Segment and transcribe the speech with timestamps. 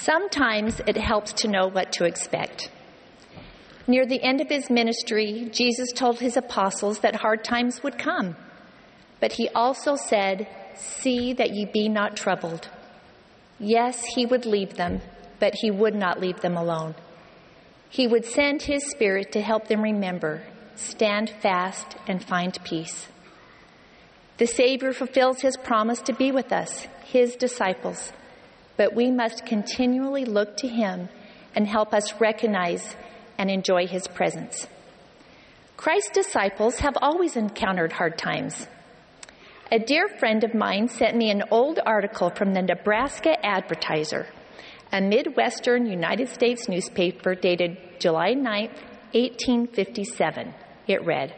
[0.00, 2.70] Sometimes it helps to know what to expect.
[3.86, 8.36] Near the end of his ministry, Jesus told his apostles that hard times would come.
[9.20, 12.68] But he also said, See that ye be not troubled.
[13.58, 15.00] Yes, he would leave them,
[15.38, 16.94] but he would not leave them alone.
[17.88, 20.42] He would send his Spirit to help them remember,
[20.74, 23.06] stand fast, and find peace.
[24.38, 28.12] The Savior fulfills his promise to be with us, his disciples,
[28.76, 31.08] but we must continually look to him
[31.54, 32.96] and help us recognize
[33.38, 34.66] and enjoy his presence.
[35.76, 38.66] Christ's disciples have always encountered hard times.
[39.72, 44.26] A dear friend of mine sent me an old article from the Nebraska Advertiser,
[44.92, 48.44] a Midwestern United States newspaper dated July 9,
[49.12, 50.54] 1857.
[50.86, 51.34] It read,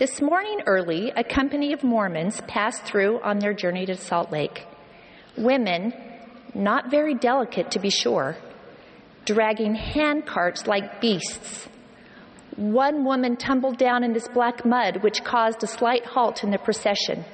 [0.00, 4.66] this morning early, a company of Mormons passed through on their journey to Salt Lake.
[5.36, 5.92] Women,
[6.54, 8.36] not very delicate to be sure,
[9.24, 11.68] dragging hand carts like beasts.
[12.56, 16.58] One woman tumbled down in this black mud, which caused a slight halt in the
[16.58, 17.24] procession.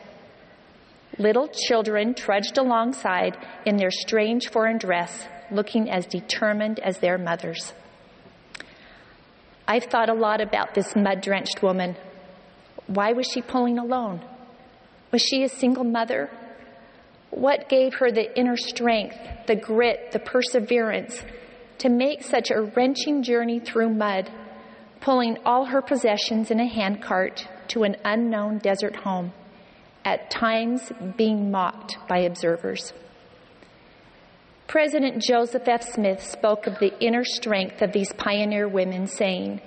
[1.18, 7.72] Little children trudged alongside in their strange foreign dress, looking as determined as their mothers.
[9.66, 11.96] I've thought a lot about this mud drenched woman.
[12.86, 14.20] Why was she pulling alone?
[15.10, 16.30] Was she a single mother?
[17.36, 21.22] What gave her the inner strength, the grit, the perseverance
[21.76, 24.30] to make such a wrenching journey through mud,
[25.02, 29.34] pulling all her possessions in a handcart to an unknown desert home,
[30.02, 32.94] at times being mocked by observers?
[34.66, 35.82] President Joseph F.
[35.82, 39.60] Smith spoke of the inner strength of these pioneer women, saying,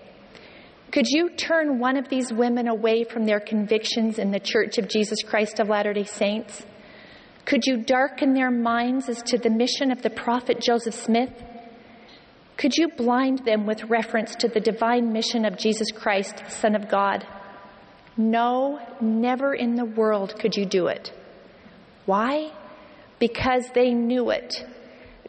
[0.92, 4.88] could you turn one of these women away from their convictions in the Church of
[4.88, 6.66] Jesus Christ of Latter day Saints?
[7.46, 11.32] Could you darken their minds as to the mission of the prophet Joseph Smith?
[12.58, 16.90] Could you blind them with reference to the divine mission of Jesus Christ, Son of
[16.90, 17.26] God?
[18.18, 21.14] No, never in the world could you do it.
[22.06, 22.52] Why?
[23.18, 24.66] Because they knew it.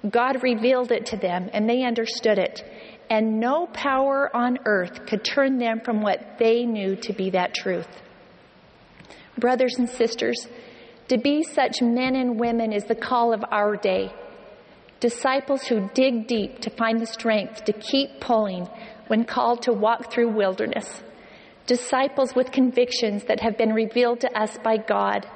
[0.09, 2.65] God revealed it to them and they understood it
[3.11, 7.53] and no power on earth could turn them from what they knew to be that
[7.53, 7.89] truth.
[9.37, 10.47] Brothers and sisters,
[11.11, 14.13] to be such men and women is the call of our day.
[15.01, 18.69] Disciples who dig deep to find the strength to keep pulling
[19.09, 21.03] when called to walk through wilderness.
[21.67, 25.27] Disciples with convictions that have been revealed to us by God.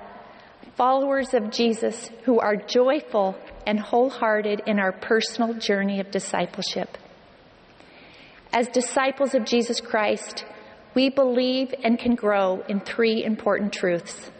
[0.76, 3.36] Followers of Jesus who are joyful
[3.66, 6.96] and wholehearted in our personal journey of discipleship.
[8.52, 10.44] As disciples of Jesus Christ,
[10.94, 14.30] we believe and can grow in three important truths.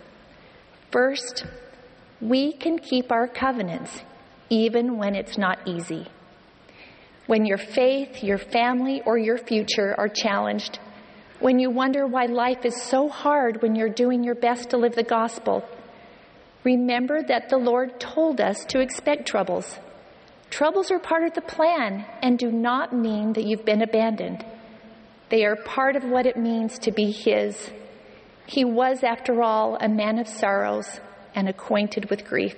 [0.94, 1.44] First,
[2.21, 4.03] we can keep our covenants
[4.49, 6.06] even when it's not easy.
[7.27, 10.78] When your faith, your family, or your future are challenged,
[11.41, 14.94] when you wonder why life is so hard when you're doing your best to live
[14.94, 15.65] the gospel,
[16.62, 19.81] remember that the Lord told us to expect troubles.
[20.49, 24.44] Troubles are part of the plan and do not mean that you've been abandoned.
[25.28, 27.72] They are part of what it means to be His.
[28.47, 31.00] He was, after all, a man of sorrows
[31.34, 32.56] and acquainted with grief.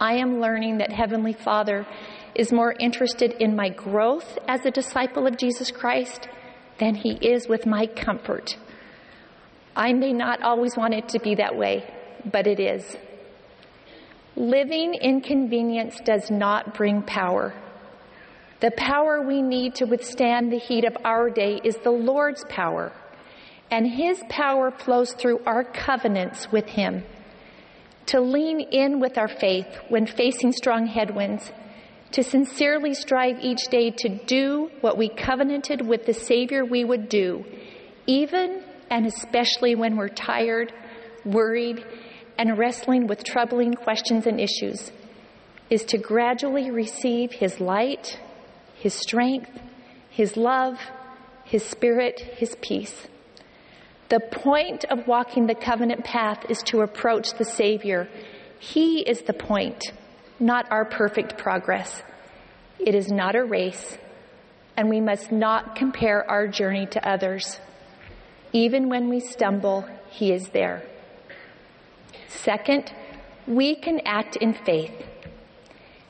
[0.00, 1.86] I am learning that Heavenly Father
[2.34, 6.28] is more interested in my growth as a disciple of Jesus Christ
[6.78, 8.56] than He is with my comfort.
[9.76, 11.84] I may not always want it to be that way,
[12.24, 12.96] but it is.
[14.36, 17.54] Living in convenience does not bring power.
[18.60, 22.92] The power we need to withstand the heat of our day is the Lord's power,
[23.70, 27.04] and His power flows through our covenants with Him.
[28.06, 31.50] To lean in with our faith when facing strong headwinds,
[32.12, 37.08] to sincerely strive each day to do what we covenanted with the Savior we would
[37.08, 37.44] do,
[38.06, 40.72] even and especially when we're tired,
[41.24, 41.84] worried,
[42.38, 44.92] and wrestling with troubling questions and issues
[45.70, 48.18] is to gradually receive His light,
[48.76, 49.50] His strength,
[50.10, 50.78] His love,
[51.44, 53.08] His Spirit, His peace.
[54.10, 58.08] The point of walking the covenant path is to approach the Savior.
[58.58, 59.92] He is the point,
[60.38, 62.02] not our perfect progress.
[62.78, 63.96] It is not a race,
[64.76, 67.58] and we must not compare our journey to others.
[68.52, 70.82] Even when we stumble, He is there.
[72.28, 72.92] Second,
[73.46, 74.92] we can act in faith.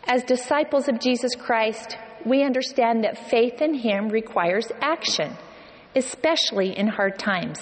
[0.05, 5.37] As disciples of Jesus Christ, we understand that faith in Him requires action,
[5.95, 7.61] especially in hard times.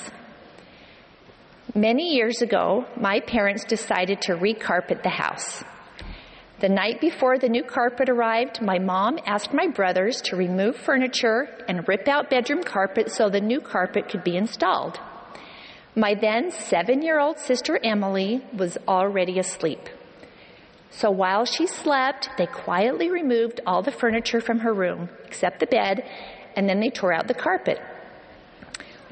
[1.74, 5.64] Many years ago, my parents decided to recarpet the house.
[6.60, 11.48] The night before the new carpet arrived, my mom asked my brothers to remove furniture
[11.66, 15.00] and rip out bedroom carpet so the new carpet could be installed.
[15.96, 19.88] My then seven year old sister Emily was already asleep.
[20.90, 25.66] So while she slept, they quietly removed all the furniture from her room, except the
[25.66, 26.04] bed,
[26.54, 27.80] and then they tore out the carpet.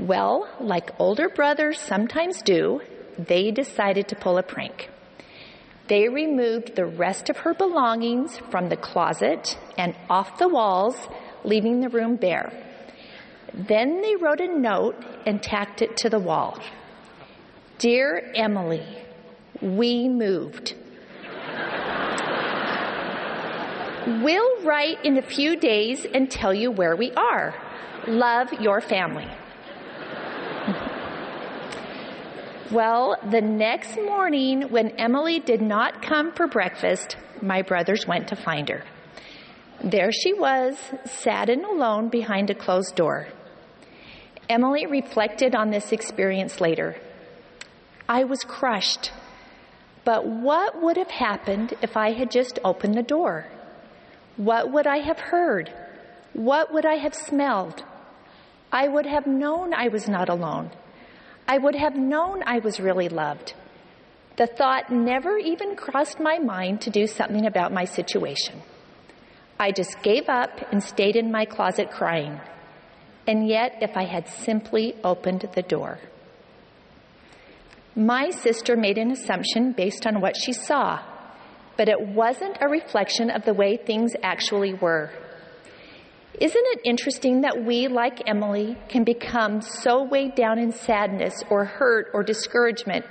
[0.01, 2.81] Well, like older brothers sometimes do,
[3.19, 4.89] they decided to pull a prank.
[5.89, 10.97] They removed the rest of her belongings from the closet and off the walls,
[11.45, 12.51] leaving the room bare.
[13.53, 16.59] Then they wrote a note and tacked it to the wall.
[17.79, 18.87] Dear Emily,
[19.61, 20.77] we moved.
[24.23, 27.55] we'll write in a few days and tell you where we are.
[28.07, 29.29] Love your family.
[32.71, 38.37] Well, the next morning, when Emily did not come for breakfast, my brothers went to
[38.37, 38.85] find her.
[39.83, 43.27] There she was, sad and alone behind a closed door.
[44.49, 46.97] Emily reflected on this experience later.
[48.09, 49.11] I was crushed.
[50.05, 53.47] But what would have happened if I had just opened the door?
[54.37, 55.73] What would I have heard?
[56.35, 57.83] What would I have smelled?
[58.71, 60.71] I would have known I was not alone.
[61.51, 63.55] I would have known I was really loved.
[64.37, 68.63] The thought never even crossed my mind to do something about my situation.
[69.59, 72.41] I just gave up and stayed in my closet crying.
[73.27, 75.99] And yet, if I had simply opened the door,
[77.97, 81.01] my sister made an assumption based on what she saw,
[81.77, 85.11] but it wasn't a reflection of the way things actually were.
[86.41, 91.67] Isn't it interesting that we, like Emily, can become so weighed down in sadness or
[91.67, 93.05] hurt or discouragement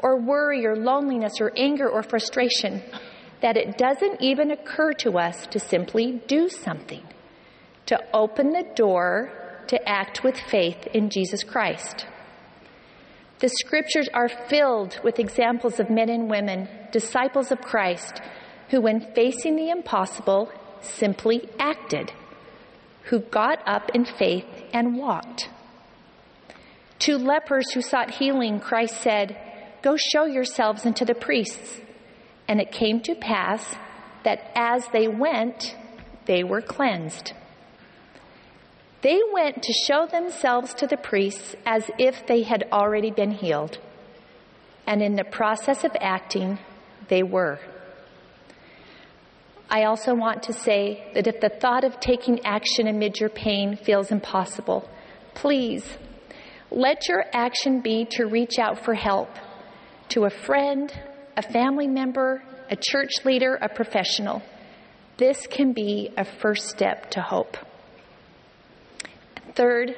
[0.00, 2.82] or worry or loneliness or anger or frustration
[3.40, 7.02] that it doesn't even occur to us to simply do something,
[7.86, 9.32] to open the door
[9.68, 12.04] to act with faith in Jesus Christ?
[13.38, 18.20] The scriptures are filled with examples of men and women, disciples of Christ,
[18.68, 20.52] who, when facing the impossible,
[20.82, 22.12] simply acted
[23.04, 25.48] who got up in faith and walked.
[27.00, 29.36] To lepers who sought healing, Christ said,
[29.82, 31.80] Go show yourselves unto the priests.
[32.48, 33.76] And it came to pass
[34.22, 35.76] that as they went,
[36.26, 37.32] they were cleansed.
[39.02, 43.78] They went to show themselves to the priests as if they had already been healed.
[44.86, 46.58] And in the process of acting,
[47.08, 47.60] they were.
[49.74, 53.76] I also want to say that if the thought of taking action amid your pain
[53.76, 54.88] feels impossible,
[55.34, 55.84] please
[56.70, 59.30] let your action be to reach out for help
[60.10, 60.92] to a friend,
[61.36, 64.42] a family member, a church leader, a professional.
[65.16, 67.56] This can be a first step to hope.
[69.56, 69.96] Third,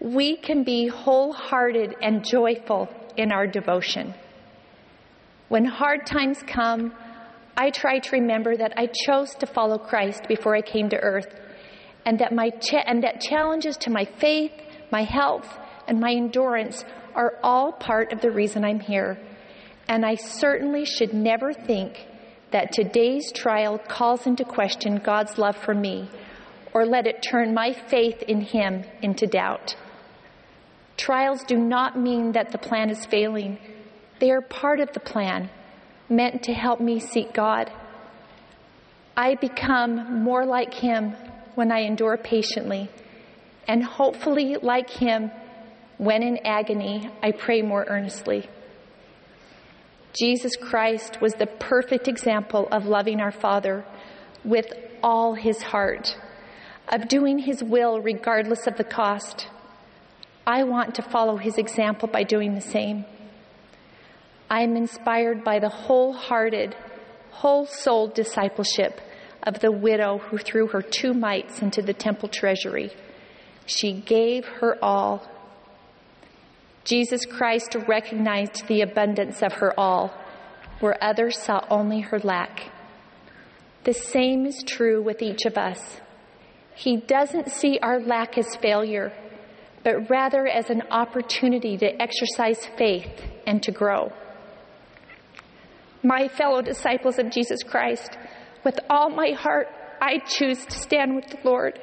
[0.00, 4.14] we can be wholehearted and joyful in our devotion.
[5.46, 6.92] When hard times come,
[7.56, 11.34] I try to remember that I chose to follow Christ before I came to earth,
[12.04, 14.52] and that my cha- and that challenges to my faith,
[14.92, 15.58] my health,
[15.88, 19.18] and my endurance are all part of the reason I'm here.
[19.88, 22.06] And I certainly should never think
[22.50, 26.10] that today's trial calls into question God's love for me
[26.74, 29.76] or let it turn my faith in Him into doubt.
[30.98, 33.58] Trials do not mean that the plan is failing.
[34.20, 35.50] They are part of the plan
[36.08, 37.70] meant to help me seek God.
[39.16, 41.14] I become more like Him
[41.54, 42.90] when I endure patiently,
[43.66, 45.30] and hopefully, like Him,
[45.98, 48.48] when in agony, I pray more earnestly.
[50.12, 53.84] Jesus Christ was the perfect example of loving our Father
[54.44, 54.66] with
[55.02, 56.16] all His heart,
[56.88, 59.48] of doing His will regardless of the cost.
[60.46, 63.04] I want to follow His example by doing the same.
[64.48, 66.76] I am inspired by the wholehearted,
[67.30, 69.00] whole souled discipleship
[69.42, 72.92] of the widow who threw her two mites into the temple treasury.
[73.66, 75.28] She gave her all.
[76.84, 80.14] Jesus Christ recognized the abundance of her all,
[80.78, 82.70] where others saw only her lack.
[83.82, 86.00] The same is true with each of us.
[86.76, 89.12] He doesn't see our lack as failure,
[89.82, 94.12] but rather as an opportunity to exercise faith and to grow
[96.06, 98.16] my fellow disciples of Jesus Christ,
[98.64, 99.66] with all my heart,
[100.00, 101.80] I choose to stand with the Lord.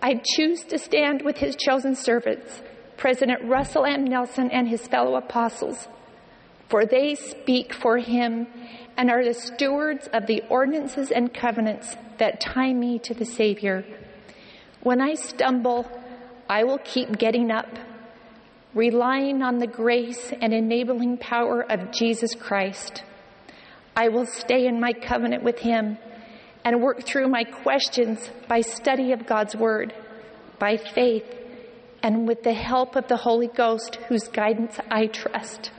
[0.00, 2.62] I choose to stand with his chosen servants,
[2.96, 4.04] President Russell M.
[4.04, 5.88] Nelson and his fellow apostles.
[6.70, 8.46] for they speak for him
[8.96, 13.84] and are the stewards of the ordinances and covenants that tie me to the Savior.
[14.82, 15.90] When I stumble,
[16.48, 17.66] I will keep getting up,
[18.72, 23.02] relying on the grace and enabling power of Jesus Christ.
[23.96, 25.98] I will stay in my covenant with him
[26.64, 29.94] and work through my questions by study of God's Word,
[30.58, 31.24] by faith,
[32.02, 35.70] and with the help of the Holy Ghost, whose guidance I trust.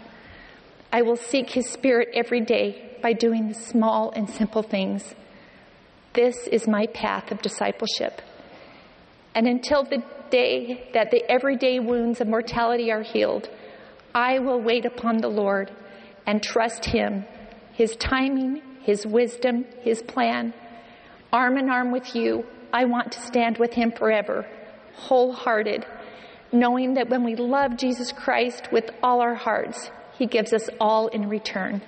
[0.91, 5.15] I will seek His Spirit every day by doing the small and simple things.
[6.13, 8.22] This is my path of discipleship.
[9.34, 13.50] And until the day that the everyday wounds of mortality are healed,
[14.13, 15.72] I will wait upon the Lord
[16.27, 17.25] and trust Him,
[17.73, 20.53] His timing, His wisdom, His plan.
[21.31, 24.47] Arm in arm with you, I want to stand with Him forever,
[24.95, 25.85] wholehearted,
[26.51, 31.07] knowing that when we love Jesus Christ with all our hearts, He gives us all
[31.07, 31.81] in return.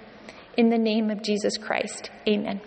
[0.55, 2.61] In the name of Jesus Christ, amen.